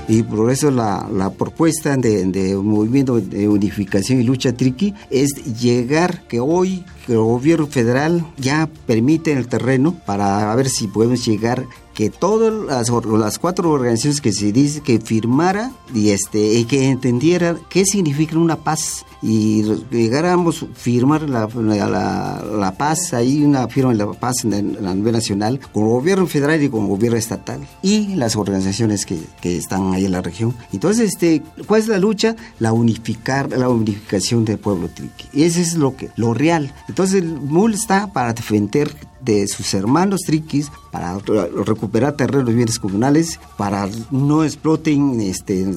Y 0.08 0.22
por 0.22 0.50
eso 0.50 0.70
la, 0.70 1.06
la 1.12 1.30
propuesta 1.30 1.96
de, 1.96 2.56
movimiento 2.56 3.20
de 3.20 3.46
unificación 3.46 4.20
y 4.20 4.24
lucha 4.24 4.54
triqui 4.54 4.94
es 5.10 5.60
llegar 5.60 6.22
que 6.26 6.40
hoy 6.40 6.84
el 7.06 7.18
gobierno 7.18 7.66
federal 7.66 8.26
ya 8.38 8.68
permite 8.86 9.32
el 9.32 9.48
terreno 9.48 9.94
para 10.06 10.54
ver 10.56 10.68
si 10.68 10.88
podemos 10.88 11.24
llegar 11.26 11.66
que 11.98 12.10
todas 12.10 12.52
las, 12.52 12.90
las, 13.04 13.40
cuatro 13.40 13.72
organizaciones 13.72 14.20
que 14.20 14.32
se 14.32 14.52
dice 14.52 14.82
que 14.82 15.00
firmara 15.00 15.72
y 15.92 16.10
este 16.10 16.54
y 16.54 16.64
que 16.64 16.90
entendiera 16.90 17.56
qué 17.68 17.84
significa 17.84 18.38
una 18.38 18.54
paz 18.54 19.04
y 19.20 19.64
llegáramos 19.90 20.62
a 20.62 20.66
firmar 20.76 21.28
la, 21.28 21.48
la, 21.56 22.44
la, 22.56 22.72
paz, 22.78 23.12
ahí 23.14 23.42
una 23.42 23.66
firma 23.66 23.90
de 23.90 23.98
la 23.98 24.12
paz 24.12 24.44
la 24.44 24.94
nivel 24.94 25.12
nacional, 25.12 25.58
con 25.72 25.82
el 25.82 25.88
gobierno 25.88 26.28
federal 26.28 26.62
y 26.62 26.68
con 26.68 26.82
el 26.82 26.88
gobierno 26.88 27.18
estatal 27.18 27.66
y 27.82 28.14
las 28.14 28.36
organizaciones 28.36 29.04
que, 29.04 29.18
que, 29.40 29.56
están 29.56 29.92
ahí 29.92 30.04
en 30.04 30.12
la 30.12 30.22
región. 30.22 30.54
Entonces, 30.72 31.08
este, 31.08 31.42
¿cuál 31.66 31.80
es 31.80 31.88
la 31.88 31.98
lucha? 31.98 32.36
La 32.60 32.72
unificar, 32.72 33.50
la 33.50 33.68
unificación 33.68 34.44
del 34.44 34.58
pueblo 34.58 34.88
triqui. 34.88 35.26
Y 35.32 35.42
eso 35.42 35.58
es 35.58 35.74
lo 35.74 35.96
que, 35.96 36.10
lo 36.14 36.32
real. 36.32 36.72
Entonces, 36.88 37.22
el 37.22 37.40
MUL 37.40 37.74
está 37.74 38.12
para 38.12 38.34
defender 38.34 38.94
de 39.28 39.46
sus 39.46 39.74
hermanos 39.74 40.22
triquis 40.26 40.72
para 40.90 41.18
recuperar 41.18 42.16
terrenos 42.16 42.54
bienes 42.54 42.78
comunales, 42.78 43.38
para 43.58 43.86
no 44.10 44.42
exploten 44.42 45.20
este, 45.20 45.74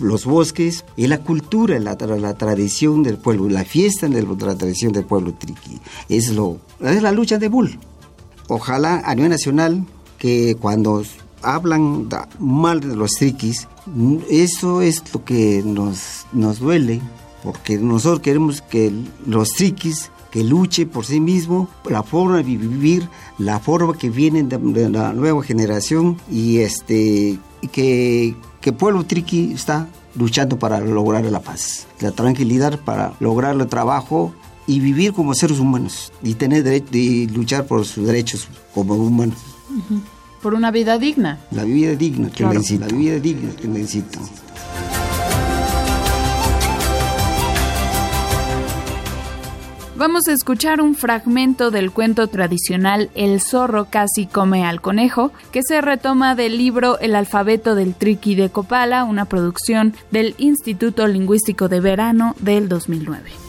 los 0.00 0.24
bosques 0.24 0.84
y 0.96 1.06
la 1.06 1.18
cultura, 1.18 1.78
la, 1.78 1.94
la 1.94 2.34
tradición 2.34 3.02
del 3.02 3.18
pueblo, 3.18 3.50
la 3.50 3.64
fiesta 3.64 4.08
de 4.08 4.22
la 4.22 4.56
tradición 4.56 4.92
del 4.92 5.04
pueblo 5.04 5.34
triqui. 5.34 5.78
Es, 6.08 6.30
lo, 6.30 6.58
es 6.80 7.02
la 7.02 7.12
lucha 7.12 7.36
de 7.38 7.48
Bull. 7.48 7.78
Ojalá 8.48 9.02
a 9.04 9.14
nivel 9.14 9.30
nacional 9.30 9.84
que 10.18 10.56
cuando 10.58 11.02
hablan 11.42 12.08
mal 12.38 12.80
de 12.80 12.96
los 12.96 13.12
triquis, 13.12 13.68
eso 14.30 14.80
es 14.80 15.02
lo 15.12 15.22
que 15.22 15.62
nos, 15.62 16.26
nos 16.32 16.60
duele, 16.60 17.02
porque 17.42 17.76
nosotros 17.76 18.20
queremos 18.20 18.62
que 18.62 18.90
los 19.26 19.50
triquis 19.50 20.10
que 20.30 20.44
luche 20.44 20.86
por 20.86 21.04
sí 21.04 21.20
mismo, 21.20 21.68
la 21.88 22.02
forma 22.02 22.38
de 22.38 22.42
vivir, 22.42 23.08
la 23.38 23.58
forma 23.60 23.96
que 23.96 24.10
viene 24.10 24.42
de, 24.42 24.88
la 24.88 25.12
nueva 25.12 25.42
generación 25.42 26.16
y 26.30 26.58
este 26.58 27.38
que, 27.72 28.34
que 28.60 28.72
Pueblo 28.72 29.04
Triqui 29.04 29.52
está 29.52 29.88
luchando 30.14 30.58
para 30.58 30.80
lograr 30.80 31.24
la 31.24 31.40
paz, 31.40 31.86
la 32.00 32.12
tranquilidad 32.12 32.80
para 32.80 33.14
lograr 33.20 33.54
el 33.54 33.66
trabajo 33.66 34.32
y 34.66 34.80
vivir 34.80 35.12
como 35.12 35.34
seres 35.34 35.60
humanos 35.60 36.12
y 36.22 36.34
tener 36.34 36.64
derecho 36.64 36.88
y 36.92 37.26
luchar 37.28 37.66
por 37.66 37.84
sus 37.84 38.06
derechos 38.06 38.48
como 38.74 38.94
humanos. 38.94 39.38
Por 40.42 40.54
una 40.54 40.70
vida 40.70 40.98
digna. 40.98 41.40
La 41.50 41.64
vida 41.64 41.94
digna 41.94 42.30
que 42.30 42.44
necesita, 42.44 42.86
la 42.86 42.96
vida 42.96 43.18
digna 43.18 43.54
que 43.54 43.68
necesitan. 43.68 44.22
Vamos 49.98 50.28
a 50.28 50.32
escuchar 50.32 50.82
un 50.82 50.94
fragmento 50.94 51.70
del 51.70 51.90
cuento 51.90 52.26
tradicional 52.26 53.08
El 53.14 53.40
zorro 53.40 53.86
casi 53.88 54.26
come 54.26 54.66
al 54.66 54.82
conejo, 54.82 55.32
que 55.52 55.62
se 55.66 55.80
retoma 55.80 56.34
del 56.34 56.58
libro 56.58 56.98
El 56.98 57.16
alfabeto 57.16 57.74
del 57.74 57.94
triqui 57.94 58.34
de 58.34 58.50
Copala, 58.50 59.04
una 59.04 59.24
producción 59.24 59.94
del 60.10 60.34
Instituto 60.36 61.06
Lingüístico 61.06 61.70
de 61.70 61.80
Verano 61.80 62.36
del 62.40 62.68
2009. 62.68 63.45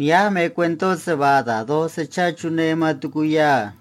Nia 0.00 0.30
me 0.30 0.48
cuento 0.48 0.96
se 0.96 1.14
va 1.14 1.42
da 1.42 1.62
do 1.62 1.86
se 1.86 2.06
chachune 2.06 2.74
matukuya. 2.74 3.74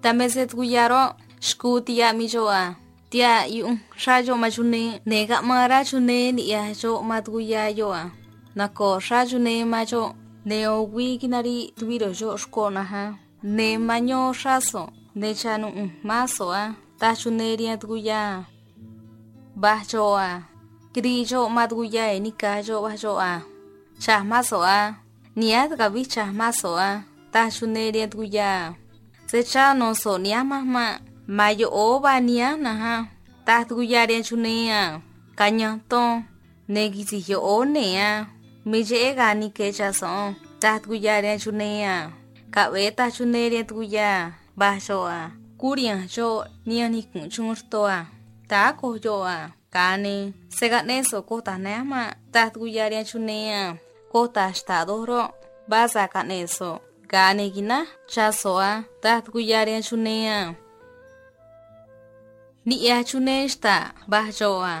Tame 0.00 0.30
se 0.30 0.46
tukuyaro 0.46 1.12
shkutia 1.38 2.14
mi 2.14 2.28
joa. 2.28 2.76
Tia 3.10 3.46
yung 3.46 3.78
rajo 4.06 4.36
machune 4.36 5.02
nega 5.04 5.42
mara 5.42 5.84
chune 5.84 6.32
ni 6.32 6.48
ya 6.48 6.72
jo 6.72 7.02
matukuya 7.02 7.68
yoa. 7.68 8.10
Nako 8.56 8.98
rajo 9.10 9.38
ne 9.38 9.64
majo 9.64 10.14
neo 10.46 10.84
wi 10.84 11.18
kinari 11.18 11.74
tuiro 11.76 12.14
jo 12.14 12.36
shkona. 12.36 13.18
Ne 13.42 13.76
maño 13.76 14.32
raso 14.44 14.88
ne 15.14 15.34
chanu 15.34 15.90
maso 16.02 16.52
a. 16.52 16.74
Ta 16.98 17.14
chune 17.14 17.56
ria 17.56 17.76
tukuya. 17.76 18.46
Bah 19.56 19.84
joa. 19.84 20.42
Kiri 20.94 21.24
jo 21.26 21.50
matukuya 21.50 22.18
ni 22.18 22.32
ka 22.32 22.62
jo 22.62 22.80
bah 22.80 22.96
joa. 22.96 23.42
Chah 24.00 24.24
maso 24.24 24.62
a. 24.62 25.01
niaz 25.36 25.70
gavicha 25.76 26.26
masoa 26.32 27.02
tashuneria 27.32 28.08
tuya 28.08 28.74
secha 29.26 29.74
no 29.74 29.94
so 29.94 30.18
ni 30.18 30.28
niamama 30.28 31.00
mayo 31.26 31.68
oba 31.72 32.20
niana 32.20 32.74
ha 32.82 33.06
tatuyaria 33.44 34.22
chunea 34.22 35.00
kañato 35.34 36.22
negisiyo 36.68 37.38
onea 37.44 38.26
miyega 38.64 39.34
ni 39.34 39.50
kecha 39.50 39.92
so 39.92 40.34
tatuyaria 40.58 41.38
chunea 41.38 42.10
kabeta 42.50 43.10
chuneria 43.10 43.64
tuya 43.64 44.32
bashoa 44.56 45.30
kuria 45.58 46.08
cho 46.08 46.44
niani 46.66 47.02
kunchurtoa 47.02 48.06
tako 48.48 48.98
joa 48.98 49.50
kane 49.70 50.32
segatne 50.48 51.04
so 51.04 51.22
kota 51.22 51.58
nema 51.58 52.14
tatuyaria 52.32 53.04
chunea 53.04 53.76
kota 54.12 54.46
cotastadoro 54.46 55.22
baza 55.68 56.08
kaneso 56.08 56.80
ganegina 57.08 57.86
chasoa 58.06 58.84
tatguyarianchuneya 59.02 60.54
ni'yachunexta 62.66 63.74
bahyoa 64.10 64.74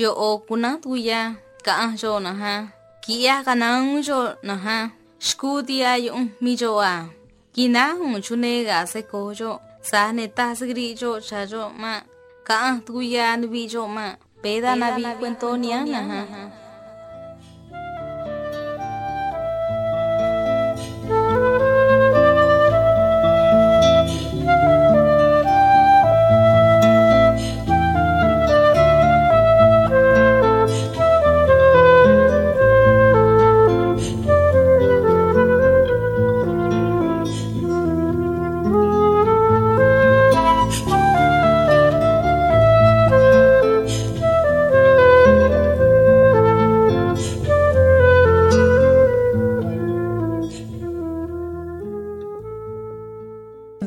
yo'okunatguya 0.00 1.20
ka'anyonaha 1.66 2.54
ki'yakana'unyonaha 3.04 4.76
xkutiyayu'unmiyoa 5.26 6.94
kina'unchunega 7.54 8.78
sekoyo 8.92 9.52
sahnetasgri'yo 9.90 11.10
chayo'ma 11.28 11.92
ka'antguyanvi'yo'ma 12.48 14.06
pedanavi 14.42 15.04
kuentonianaha 15.18 16.20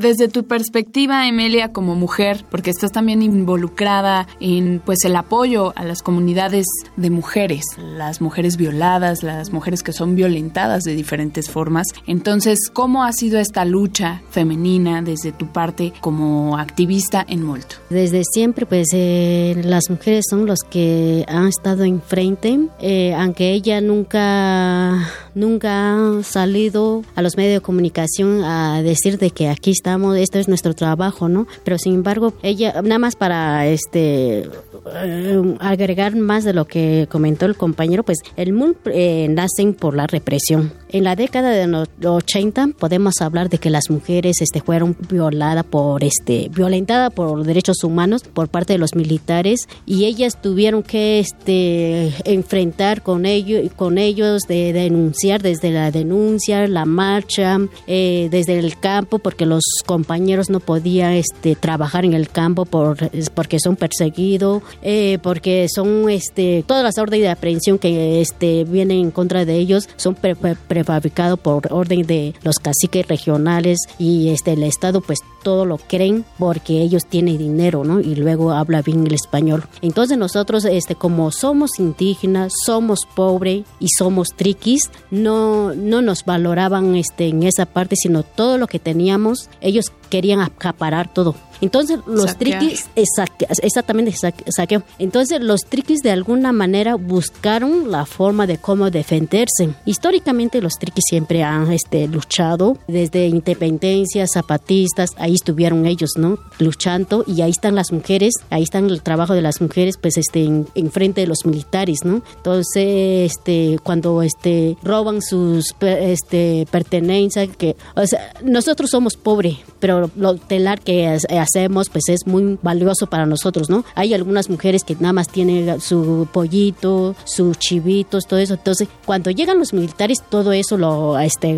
Desde 0.08 0.30
tu 0.30 0.46
perspectiva, 0.46 1.28
Emelia, 1.28 1.74
como 1.74 1.94
mujer, 1.94 2.46
porque 2.50 2.70
estás 2.70 2.94
también 2.94 3.22
involucrada 3.22 4.26
en 4.40 4.82
pues 4.86 5.00
el 5.04 5.18
apoyo 5.18 5.74
a 5.76 5.84
las 5.84 6.02
comunidades 6.02 6.66
de 6.96 7.10
mujeres, 7.10 7.66
las 7.78 8.22
mujeres 8.22 8.56
violadas, 8.56 9.22
las 9.22 9.52
mujeres 9.52 9.84
que 9.84 9.92
son 9.92 10.16
violentadas 10.16 10.84
de 10.84 10.96
diferentes 10.96 11.50
formas. 11.50 11.88
Entonces, 12.06 12.70
¿cómo 12.72 13.04
ha 13.04 13.12
sido 13.12 13.38
esta 13.38 13.66
lucha 13.66 14.22
femenina 14.30 15.02
desde 15.02 15.34
tu 15.34 15.48
parte 15.48 15.92
como 16.00 16.58
activista 16.58 17.26
en 17.28 17.44
Molto? 17.44 17.76
Desde 17.90 18.24
siempre, 18.24 18.66
pues 18.66 18.88
eh, 18.94 19.62
las 19.66 19.90
mujeres 19.90 20.24
son 20.30 20.46
los 20.46 20.60
que 20.62 21.26
han 21.28 21.50
estado 21.50 21.84
enfrente, 21.84 22.58
eh, 22.80 23.14
aunque 23.14 23.52
ella 23.52 23.82
nunca, 23.82 25.06
nunca 25.38 25.96
ha 25.96 26.24
salido 26.24 27.04
a 27.16 27.22
los 27.22 27.38
medios 27.38 27.54
de 27.54 27.62
comunicación 27.62 28.44
a 28.44 28.82
decir 28.82 29.18
de 29.18 29.32
que 29.32 29.48
aquí 29.48 29.72
estamos, 29.72 30.18
esto 30.18 30.40
es 30.40 30.48
nuestro 30.48 30.74
trabajo, 30.74 31.30
¿no? 31.30 31.48
Pero 31.64 31.78
sin 31.78 31.94
embargo, 31.94 32.34
ella, 32.42 32.82
nada 32.82 33.00
más 33.00 33.16
para 33.16 33.68
este 33.68 34.50
eh, 34.94 35.56
agregar 35.60 36.16
más 36.16 36.44
de 36.44 36.54
lo 36.54 36.66
que 36.66 37.08
comentó 37.10 37.46
el 37.46 37.56
compañero, 37.56 38.04
pues 38.04 38.20
el 38.36 38.54
MUN 38.54 38.76
eh, 38.86 39.28
nacen 39.30 39.74
por 39.74 39.96
la 39.96 40.08
represión. 40.08 40.74
En 40.90 41.04
la 41.04 41.16
década 41.16 41.50
de 41.50 41.68
los 41.68 41.90
80 42.04 42.70
podemos 42.80 43.16
hablar 43.22 43.50
de 43.50 43.58
que 43.58 43.70
las 43.70 43.90
mujeres 43.90 44.42
este, 44.42 44.62
fueron 44.62 44.96
violadas 45.10 45.66
por 45.66 46.04
este, 46.04 46.50
violentadas 46.54 47.14
por 47.14 47.44
derechos 47.44 47.84
humanos 47.84 48.24
por 48.24 48.48
parte 48.48 48.74
de 48.74 48.80
los 48.80 48.96
militares 48.96 49.68
y 49.86 50.06
ellas 50.06 50.42
tuvieron 50.42 50.84
que 50.84 51.20
este, 51.20 52.14
enfrentar 52.24 53.02
con 53.02 53.26
ellos, 53.26 53.72
con 53.76 53.98
ellos 53.98 54.44
de 54.48 54.74
denunciar 54.74 55.42
desde 55.42 55.72
la 55.72 55.92
denuncia, 55.92 56.68
la 56.68 56.86
marcha, 56.86 57.58
eh, 57.88 58.30
desde 58.32 58.58
el 58.60 58.80
campo, 58.80 59.20
porque 59.20 59.46
los 59.46 59.64
compañeros 59.86 60.50
no 60.50 60.60
podían 60.60 61.14
este, 61.14 61.56
trabajar 61.56 62.06
en 62.06 62.14
el 62.14 62.30
campo 62.30 62.66
por, 62.66 62.98
porque 63.34 63.60
son 63.60 63.76
perseguidos, 63.76 64.64
eh, 64.82 65.20
porque 65.22 65.68
son 65.74 66.10
este, 66.10 66.64
todas 66.66 66.84
las 66.84 66.98
órdenes 66.98 67.24
de 67.24 67.30
aprehensión 67.30 67.78
que 67.78 68.22
este, 68.22 68.64
vienen 68.64 69.00
en 69.00 69.12
contra 69.12 69.46
de 69.46 69.56
ellos 69.56 69.90
son 69.98 70.16
pre, 70.16 70.36
pre, 70.36 70.56
prefabricados 70.78 71.40
por 71.40 71.74
orden 71.74 72.06
de 72.06 72.36
los 72.44 72.58
caciques 72.60 73.08
regionales 73.08 73.80
y 73.98 74.30
este, 74.30 74.54
el 74.54 74.62
Estado 74.62 75.02
pues 75.02 75.18
todo 75.42 75.66
lo 75.66 75.78
creen 75.78 76.24
porque 76.38 76.82
ellos 76.82 77.08
tienen 77.08 77.40
dinero, 77.40 77.84
¿no? 77.84 78.00
Y 78.00 78.14
luego 78.14 78.52
habla 78.52 78.84
bien 78.84 79.08
el 79.08 79.16
español. 79.16 79.64
Entonces 79.82 80.20
nosotros, 80.20 80.66
este, 80.66 80.94
como 80.94 81.32
somos 81.32 81.80
indígenas, 81.80 82.54
somos 82.64 83.08
pobres 83.16 83.64
y 83.80 83.88
somos 83.98 84.28
triquis, 84.36 84.92
no, 85.10 85.74
no 85.74 86.04
nos 86.04 86.26
valoraban 86.26 86.96
este, 86.96 87.30
en 87.30 87.42
esa 87.42 87.66
parte, 87.66 87.96
sino 87.96 88.22
todo 88.22 88.60
lo 88.60 88.68
que 88.68 88.78
teníamos, 88.78 89.50
ellos 89.60 89.92
querían 90.12 90.42
acaparar 90.42 91.12
todo. 91.12 91.34
Entonces 91.62 92.00
los 92.06 92.32
Saquear. 92.32 92.60
triquis, 92.60 92.86
exact- 92.96 93.46
exactamente, 93.64 94.12
saque- 94.12 94.44
saqueo. 94.52 94.84
Entonces 95.00 95.40
los 95.42 95.62
triquis 95.62 96.02
de 96.02 96.12
alguna 96.12 96.52
manera 96.52 96.96
buscaron 96.96 97.92
la 97.92 98.06
forma 98.06 98.48
de 98.48 98.58
cómo 98.58 98.90
defenderse. 98.92 99.70
Históricamente 99.86 100.62
los 100.62 100.74
triquis 100.74 101.04
siempre 101.10 101.44
han 101.44 101.72
este, 101.72 102.08
luchado 102.08 102.78
desde 102.88 103.28
independencia, 103.28 104.26
zapatistas, 104.28 105.12
ahí 105.18 105.34
estuvieron 105.34 105.86
ellos, 105.86 106.12
¿no? 106.18 106.38
Luchando 106.60 107.24
y 107.28 107.42
ahí 107.42 107.52
están 107.52 107.76
las 107.76 107.92
mujeres, 107.92 108.34
ahí 108.50 108.64
están 108.64 108.90
el 108.90 109.02
trabajo 109.02 109.34
de 109.34 109.42
las 109.42 109.62
mujeres, 109.62 109.98
pues 109.98 110.18
este, 110.18 110.44
en, 110.44 110.68
en 110.76 110.92
frente 110.92 111.22
de 111.22 111.28
los 111.28 111.46
militares, 111.46 112.00
¿no? 112.04 112.22
Entonces, 112.38 113.32
este, 113.32 113.78
cuando 113.84 114.22
este, 114.22 114.78
roban 114.84 115.22
sus 115.22 115.74
este, 115.82 116.68
pertenencias, 116.72 117.50
que, 117.58 117.76
o 117.96 118.06
sea, 118.06 118.34
nosotros 118.44 118.90
somos 118.90 119.16
pobres, 119.18 119.58
pero 119.80 120.10
lo 120.16 120.36
telar 120.36 120.82
que 120.82 121.08
ha- 121.08 121.47
hacemos 121.48 121.90
pues 121.90 122.10
es 122.10 122.28
muy 122.28 122.58
valioso 122.62 123.08
para 123.08 123.26
nosotros, 123.26 123.70
¿no? 123.70 123.84
Hay 123.96 124.14
algunas 124.14 124.50
mujeres 124.50 124.84
que 124.84 124.96
nada 124.96 125.14
más 125.14 125.28
tienen 125.30 125.80
su 125.82 126.28
pollito, 126.32 127.16
sus 127.26 127.58
chivitos, 127.58 128.26
todo 128.28 128.40
eso. 128.40 128.54
Entonces, 128.56 128.88
cuando 129.06 129.32
llegan 129.32 129.60
los 129.60 129.74
militares, 129.74 130.20
todo 130.30 130.52
eso 130.52 130.78
lo, 130.78 131.18
este, 131.20 131.56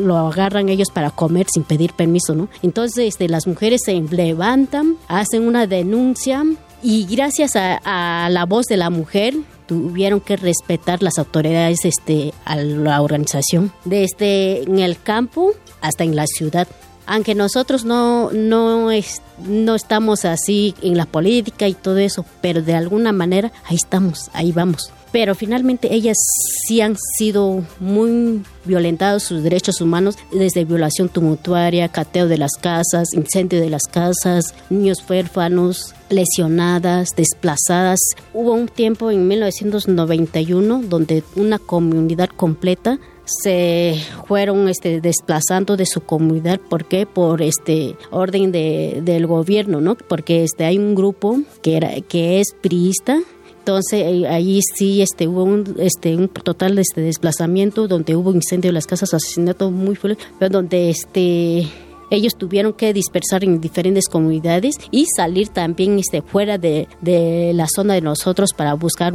lo 0.00 0.16
agarran 0.18 0.68
ellos 0.68 0.88
para 0.92 1.10
comer 1.10 1.46
sin 1.52 1.64
pedir 1.64 1.92
permiso, 1.94 2.34
¿no? 2.34 2.48
Entonces, 2.62 3.06
este, 3.08 3.28
las 3.28 3.46
mujeres 3.46 3.80
se 3.84 3.94
levantan, 4.00 4.96
hacen 5.08 5.46
una 5.46 5.66
denuncia 5.66 6.44
y 6.82 7.06
gracias 7.06 7.56
a, 7.56 7.80
a 8.24 8.28
la 8.30 8.44
voz 8.44 8.66
de 8.66 8.76
la 8.76 8.90
mujer 8.90 9.34
tuvieron 9.66 10.20
que 10.20 10.36
respetar 10.36 11.02
las 11.02 11.18
autoridades 11.18 11.84
este, 11.84 12.32
a 12.44 12.56
la 12.56 13.02
organización, 13.02 13.72
desde 13.84 14.62
en 14.62 14.78
el 14.78 15.00
campo 15.00 15.52
hasta 15.80 16.04
en 16.04 16.16
la 16.16 16.26
ciudad 16.26 16.66
aunque 17.10 17.34
nosotros 17.34 17.86
no, 17.86 18.30
no, 18.32 18.90
es- 18.90 19.22
no 19.44 19.74
estamos 19.74 20.24
así 20.24 20.74
en 20.82 20.96
la 20.96 21.06
política 21.06 21.68
y 21.68 21.74
todo 21.74 21.98
eso, 21.98 22.24
pero 22.40 22.62
de 22.62 22.74
alguna 22.74 23.12
manera 23.12 23.52
ahí 23.64 23.76
estamos, 23.76 24.30
ahí 24.32 24.52
vamos. 24.52 24.92
Pero 25.10 25.34
finalmente 25.34 25.94
ellas 25.94 26.18
sí 26.66 26.82
han 26.82 26.96
sido 27.16 27.64
muy 27.80 28.42
violentados 28.64 29.22
sus 29.22 29.42
derechos 29.42 29.80
humanos 29.80 30.16
desde 30.32 30.66
violación 30.66 31.08
tumultuaria, 31.08 31.88
cateo 31.88 32.28
de 32.28 32.36
las 32.36 32.52
casas, 32.60 33.14
incendio 33.14 33.60
de 33.60 33.70
las 33.70 33.84
casas, 33.84 34.54
niños 34.68 35.02
huérfanos, 35.08 35.94
lesionadas, 36.10 37.10
desplazadas. 37.16 38.00
Hubo 38.34 38.52
un 38.52 38.68
tiempo 38.68 39.10
en 39.10 39.26
1991 39.28 40.82
donde 40.82 41.24
una 41.36 41.58
comunidad 41.58 42.28
completa 42.28 42.98
se 43.42 44.00
fueron 44.26 44.68
este, 44.68 45.00
desplazando 45.00 45.76
de 45.76 45.86
su 45.86 46.00
comunidad. 46.00 46.60
¿Por 46.60 46.86
qué? 46.86 47.06
Por 47.06 47.42
este 47.42 47.96
orden 48.10 48.52
de, 48.52 49.00
del 49.04 49.26
gobierno, 49.26 49.80
¿no? 49.80 49.96
Porque 49.96 50.44
este, 50.44 50.64
hay 50.64 50.78
un 50.78 50.94
grupo 50.94 51.40
que, 51.62 51.76
era, 51.76 52.00
que 52.00 52.40
es 52.40 52.54
priista 52.60 53.18
entonces 53.58 54.24
ahí 54.30 54.60
sí 54.62 55.02
este 55.02 55.28
hubo 55.28 55.44
un 55.44 55.76
este 55.78 56.16
un 56.16 56.28
total 56.28 56.78
este 56.78 57.02
desplazamiento 57.02 57.86
donde 57.86 58.16
hubo 58.16 58.32
incendio 58.32 58.70
de 58.70 58.72
las 58.72 58.86
casas 58.86 59.12
asesinato 59.12 59.70
muy 59.70 59.94
fuerte 59.94 60.24
pero 60.38 60.50
donde 60.50 60.88
este 60.88 61.68
ellos 62.10 62.36
tuvieron 62.36 62.72
que 62.72 62.92
dispersar 62.92 63.44
en 63.44 63.60
diferentes 63.60 64.08
comunidades 64.08 64.76
y 64.90 65.06
salir 65.16 65.48
también 65.48 65.98
este, 65.98 66.22
fuera 66.22 66.58
de, 66.58 66.88
de 67.00 67.52
la 67.54 67.66
zona 67.66 67.94
de 67.94 68.00
nosotros 68.00 68.52
para 68.56 68.74
buscar 68.74 69.12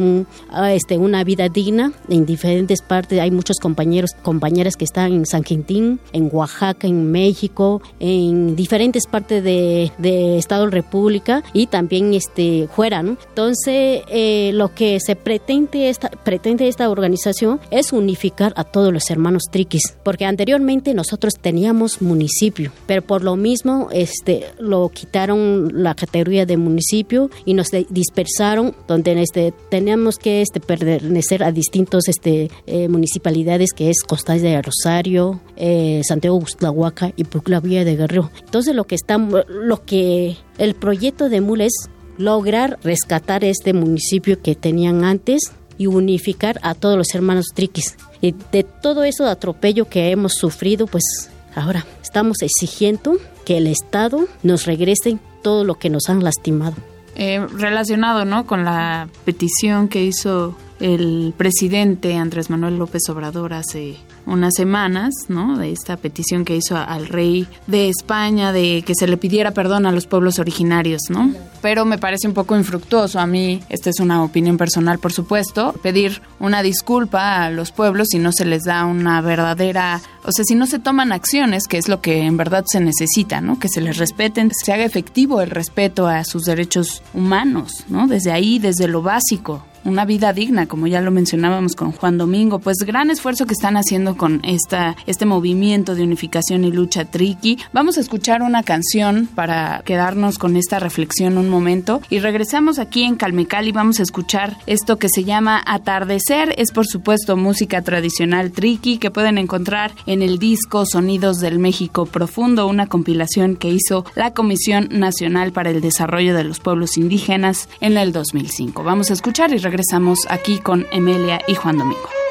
ah, 0.49 0.73
este, 0.73 0.97
una 0.97 1.23
vida 1.23 1.49
digna 1.49 1.93
en 2.10 2.25
diferentes 2.25 2.82
partes. 2.82 3.19
Hay 3.19 3.32
muchos 3.32 3.58
compañeros, 3.60 4.12
compañeras 4.21 4.75
que 4.75 4.86
están 4.86 5.13
en 5.13 5.25
San 5.25 5.43
Quintín, 5.43 5.99
en 6.12 6.29
Oaxaca, 6.32 6.88
en 6.88 7.12
México, 7.12 7.82
en 7.99 8.56
diferentes 8.56 9.08
partes 9.08 9.43
de, 9.43 9.91
de 9.97 10.38
Estado 10.38 10.67
República 10.67 11.43
y 11.53 11.67
también 11.67 12.13
este, 12.13 12.67
fuera. 12.75 12.99
Entonces, 12.99 14.01
eh, 14.10 14.51
lo 14.53 14.73
que 14.73 14.99
se 14.99 15.15
pretende 15.15 15.89
esta, 15.89 16.10
pretende 16.10 16.67
esta 16.67 16.89
organización 16.89 17.60
es 17.71 17.93
unificar 17.93 18.53
a 18.56 18.63
todos 18.63 18.93
los 18.93 19.10
hermanos 19.10 19.43
triquis, 19.51 19.95
porque 20.03 20.25
anteriormente 20.25 20.93
nosotros 20.93 21.34
teníamos 21.39 22.01
municipio 22.01 22.71
pero 22.86 23.02
por 23.02 23.24
lo 23.24 23.36
mismo 23.36 23.89
este 23.91 24.46
lo 24.60 24.89
quitaron 24.89 25.84
la 25.84 25.96
categoría 25.96 26.46
de 26.46 26.58
municipio 26.58 27.30
y 27.46 27.54
nos 27.54 27.69
dispersaron 27.89 28.76
donde 28.88 29.22
este 29.22 29.54
teníamos 29.69 30.17
que 30.17 30.41
este 30.41 30.60
pertenecer 30.60 31.43
a 31.43 31.52
distintos 31.52 32.08
este 32.08 32.50
eh, 32.65 32.88
municipalidades 32.88 33.72
que 33.74 33.89
es 33.89 34.04
Costa 34.04 34.34
de 34.34 34.62
Rosario, 34.62 35.39
eh, 35.56 36.02
Santiago 36.04 36.39
Gustlahuaca 36.39 37.13
y 37.15 37.24
Pucla 37.26 37.60
Villa 37.60 37.84
de 37.86 37.96
Guerrero. 37.96 38.32
Entonces 38.43 38.76
lo 38.76 38.86
que 38.86 38.96
estamos 38.96 39.43
lo 39.48 39.84
que 39.84 40.38
el 40.58 40.76
proyecto 40.76 41.30
de 41.30 41.41
MUL 41.41 41.62
es 41.62 41.89
lograr 42.17 42.80
rescatar 42.84 43.43
este 43.43 43.74
municipio 43.74 44.41
que 44.41 44.56
tenían 44.56 45.04
antes 45.04 45.52
y 45.78 45.88
unificar 45.88 46.60
a 46.62 46.76
todos 46.76 46.98
los 46.98 47.13
hermanos 47.13 47.48
triquis. 47.54 47.96
Y 48.22 48.36
de 48.52 48.63
todo 48.63 49.04
eso 49.04 49.26
de 49.26 49.32
atropello 49.32 49.89
que 49.89 50.12
hemos 50.12 50.34
sufrido, 50.34 50.88
pues 50.88 51.30
Ahora 51.56 51.86
estamos 52.02 52.38
exigiendo 52.42 53.18
que 53.46 53.58
el 53.58 53.68
Estado 53.68 54.28
nos 54.42 54.66
regrese 54.66 55.18
todo 55.42 55.63
lo 55.63 55.76
que 55.76 55.89
nos 55.89 56.10
han 56.10 56.24
lastimado. 56.24 56.76
Eh, 57.16 57.46
relacionado 57.52 58.26
¿no? 58.26 58.48
con 58.48 58.66
la 58.66 59.08
petición 59.26 59.88
que 59.88 60.04
hizo 60.04 60.56
el 60.80 61.34
presidente 61.38 62.16
Andrés 62.16 62.50
Manuel 62.50 62.78
López 62.78 63.04
Obrador 63.10 63.54
hace 63.54 63.98
unas 64.26 64.54
semanas, 64.56 65.14
¿no? 65.28 65.58
De 65.58 65.72
esta 65.72 65.98
petición 65.98 66.46
que 66.46 66.56
hizo 66.56 66.78
al 66.78 67.08
rey 67.08 67.48
de 67.68 67.90
España 67.90 68.52
de 68.52 68.84
que 68.86 68.96
se 68.96 69.08
le 69.08 69.18
pidiera 69.18 69.52
perdón 69.52 69.86
a 69.86 69.92
los 69.92 70.08
pueblos 70.08 70.40
originarios, 70.40 71.02
¿no? 71.10 71.34
Pero 71.62 71.86
me 71.86 71.98
parece 71.98 72.28
un 72.28 72.34
poco 72.34 72.56
infructuoso 72.58 73.20
a 73.20 73.28
mí, 73.28 73.62
esta 73.70 73.90
es 73.90 74.00
una 74.00 74.24
opinión 74.24 74.58
personal, 74.58 75.00
por 75.00 75.14
supuesto, 75.14 75.74
pedir 75.82 76.22
una 76.40 76.62
disculpa 76.62 77.46
a 77.46 77.50
los 77.50 77.72
pueblos 77.72 78.10
si 78.12 78.20
no 78.20 78.32
se 78.32 78.46
les 78.46 78.64
da 78.64 78.86
una 78.86 79.22
verdadera, 79.22 80.02
o 80.26 80.32
sea, 80.32 80.44
si 80.46 80.56
no 80.56 80.66
se 80.68 80.80
toman 80.80 81.12
acciones, 81.12 81.68
que 81.68 81.78
es 81.78 81.88
lo 81.88 82.02
que 82.02 82.24
en 82.24 82.38
verdad 82.38 82.66
se 82.68 82.82
necesita, 82.82 83.40
¿no? 83.42 83.60
Que 83.60 83.70
se 83.70 83.82
les 83.82 83.98
respeten, 83.98 84.52
se 84.54 84.74
haga 84.74 84.84
efectivo 84.84 85.42
el 85.42 85.52
respeto 85.52 86.08
a 86.08 86.24
sus 86.24 86.44
derechos 86.44 87.02
humanos, 87.14 87.86
¿no? 87.88 88.08
Desde 88.08 88.32
ahí, 88.32 88.60
desde 88.60 88.88
lo 88.88 89.02
básico, 89.02 89.64
una 89.86 90.06
vida 90.06 90.34
digna, 90.34 90.68
como 90.68 90.88
ya 90.88 91.02
lo 91.02 91.12
mencionábamos 91.12 91.76
con 91.76 91.92
Juan 91.92 92.18
Domingo. 92.18 92.60
Pues 92.60 92.78
gran 92.80 93.10
esfuerzo 93.10 93.46
que 93.46 93.54
están 93.54 93.76
haciendo 93.76 94.12
con 94.15 94.41
este 94.43 95.26
movimiento 95.26 95.95
de 95.95 96.04
unificación 96.04 96.63
y 96.63 96.71
lucha 96.71 97.06
triqui. 97.06 97.58
Vamos 97.71 97.97
a 97.97 98.02
escuchar 98.02 98.41
una 98.41 98.63
canción 98.63 99.28
para 99.34 99.82
quedarnos 99.86 100.38
con 100.38 100.56
esta 100.56 100.80
reflexión 100.80 101.38
un 101.38 101.49
momento 101.49 102.02
y 102.10 102.19
regresamos 102.19 102.80
aquí 102.80 103.04
en 103.04 103.15
Calmecal 103.15 103.67
y 103.67 103.71
vamos 103.71 103.99
a 103.99 104.04
escuchar 104.04 104.58
esto 104.65 104.97
que 104.97 105.10
se 105.10 105.23
llama 105.23 105.62
Atardecer. 105.65 106.54
Es 106.58 106.71
por 106.71 106.88
supuesto 106.88 107.38
música 107.38 107.82
tradicional 107.82 108.52
triqui 108.52 108.97
que 108.97 109.12
pueden 109.12 109.38
encontrar 109.38 109.91
en 110.06 110.21
el 110.21 110.39
disco 110.39 110.86
Sonidos 110.86 111.39
del 111.39 111.60
México 111.60 112.06
Profundo, 112.06 112.67
una 112.67 112.88
compilación 112.88 113.56
que 113.56 113.69
hizo 113.69 114.06
la 114.15 114.34
Comisión 114.34 114.89
Nacional 114.91 115.52
para 115.52 115.71
el 115.71 115.82
Desarrollo 115.82 116.36
de 116.36 116.43
los 116.43 116.60
Pueblos 116.60 116.97
Indígenas 116.97 117.69
en 117.80 117.97
el 117.97 118.12
2005. 118.12 118.84
Vamos 118.84 119.10
a 119.10 119.13
escuchar 119.13 119.54
y 119.54 119.58
regresamos 119.58 120.19
aquí 120.30 120.60
con 120.60 120.86
Emelia 120.91 121.41
y 121.47 121.56
Juan 121.56 121.78
Domingo. 121.78 122.23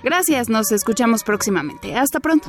Gracias, 0.02 0.48
nos 0.48 0.70
escuchamos 0.72 1.24
próximamente. 1.24 1.96
Hasta 1.96 2.20
pronto. 2.20 2.48